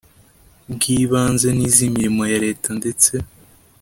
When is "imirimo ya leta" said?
1.87-2.69